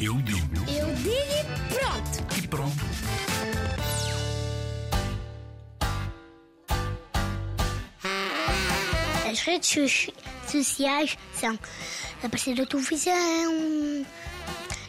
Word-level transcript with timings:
Eu 0.00 0.14
digo 0.22 0.56
Eu 0.68 0.94
digo 0.96 1.10
e 1.10 1.74
pronto. 1.74 2.38
e 2.38 2.48
pronto. 2.48 2.86
As 9.30 9.40
redes 9.40 9.68
soci- 9.68 10.14
sociais 10.46 11.16
são 11.34 11.58
aparecer 12.22 12.56
na 12.56 12.66
televisão, 12.66 14.06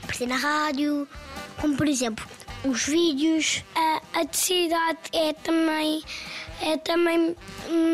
aparecer 0.03 0.27
na 0.27 0.37
rádio, 0.37 1.07
como 1.59 1.75
por 1.75 1.87
exemplo 1.87 2.25
os 2.63 2.85
vídeos. 2.85 3.63
A, 3.75 4.01
a 4.13 4.21
atividade 4.21 4.99
é 5.13 5.33
também, 5.33 6.03
é 6.61 6.77
também 6.77 7.35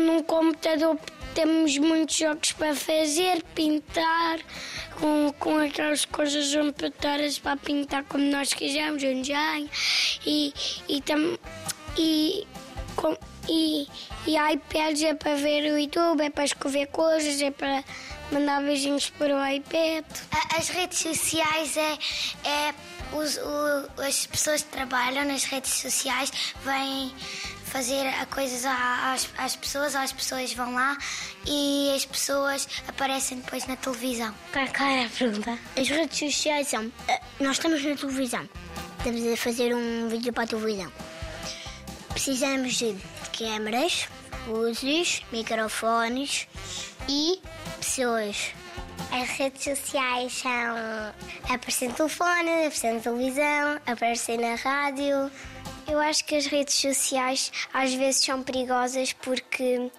no 0.06 0.22
computador 0.24 0.98
temos 1.34 1.76
muitos 1.78 2.16
jogos 2.16 2.52
para 2.52 2.74
fazer, 2.74 3.42
pintar, 3.54 4.38
com, 5.00 5.32
com 5.38 5.58
aquelas 5.58 6.04
coisas 6.04 6.54
amputadas 6.54 7.38
para 7.38 7.56
pintar 7.56 8.04
como 8.04 8.24
nós 8.24 8.52
quisermos, 8.52 9.02
um 9.02 9.20
desenho. 9.20 9.68
E, 10.26 10.52
e, 10.88 11.00
tam, 11.02 11.38
e, 11.98 12.46
com, 12.96 13.16
e, 13.48 13.86
e 14.26 14.36
iPads 14.52 15.02
é 15.02 15.14
para 15.14 15.34
ver 15.34 15.72
o 15.72 15.78
YouTube, 15.78 16.22
é 16.22 16.30
para 16.30 16.44
escrever 16.44 16.86
coisas, 16.86 17.40
é 17.42 17.50
para 17.50 17.84
mandar 18.32 18.62
beijinhos 18.62 19.10
para 19.10 19.34
o 19.36 19.46
iPad. 19.46 20.04
As 20.56 20.68
redes 20.68 20.98
sociais 20.98 21.76
é, 21.76 21.98
é 22.48 22.74
os, 23.12 23.36
o- 23.36 24.02
as 24.02 24.26
pessoas 24.26 24.62
que 24.62 24.70
trabalham 24.70 25.24
nas 25.24 25.44
redes 25.44 25.72
sociais 25.72 26.32
vêm 26.64 27.12
fazer 27.74 28.06
coisas 28.30 28.64
às, 28.64 29.28
às 29.36 29.56
pessoas, 29.56 29.96
as 29.96 30.12
pessoas 30.12 30.52
vão 30.52 30.74
lá 30.74 30.96
e 31.44 31.92
as 31.96 32.04
pessoas 32.04 32.68
aparecem 32.86 33.38
depois 33.38 33.66
na 33.66 33.74
televisão. 33.74 34.32
Qual 34.52 34.88
é 34.88 35.06
a 35.06 35.08
pergunta? 35.08 35.58
As 35.76 35.88
redes 35.88 36.16
sociais 36.20 36.68
são. 36.68 36.92
eh, 37.08 37.20
Nós 37.40 37.56
estamos 37.56 37.82
na 37.84 37.96
televisão. 37.96 38.48
Estamos 38.98 39.26
a 39.32 39.36
fazer 39.36 39.74
um 39.74 40.08
vídeo 40.08 40.32
para 40.32 40.44
a 40.44 40.46
televisão. 40.46 40.92
Precisamos 42.10 42.74
de 42.74 42.96
câmeras, 43.36 44.06
luzes, 44.46 45.22
microfones 45.32 46.46
e 47.08 47.40
pessoas. 47.80 48.52
As 49.10 49.28
redes 49.30 49.64
sociais 49.64 50.32
são 50.32 50.52
aparecer 51.52 51.88
no 51.88 51.94
telefone, 51.94 52.50
aparecer 52.66 52.92
na 52.94 53.00
televisão, 53.00 53.80
aparecer 53.84 54.38
na 54.38 54.54
rádio. 54.54 55.28
Eu 55.88 55.98
acho 56.00 56.24
que 56.24 56.34
as 56.34 56.46
redes 56.46 56.74
sociais 56.74 57.52
às 57.72 57.92
vezes 57.94 58.24
são 58.24 58.42
perigosas 58.42 59.12
porque 59.12 59.90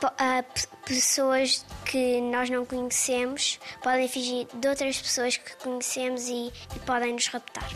po- 0.00 0.06
ah, 0.18 0.42
pe- 0.42 0.66
pessoas 0.86 1.64
que 1.84 2.20
nós 2.20 2.48
não 2.50 2.64
conhecemos 2.64 3.58
podem 3.82 4.08
fingir 4.08 4.46
de 4.54 4.68
outras 4.68 5.00
pessoas 5.00 5.36
que 5.36 5.54
conhecemos 5.56 6.28
e, 6.28 6.52
e 6.74 6.78
podem 6.86 7.12
nos 7.12 7.26
raptar. 7.28 7.68